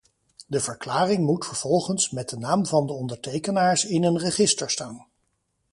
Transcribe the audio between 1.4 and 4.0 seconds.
vervolgens met de naam van de ondertekenaars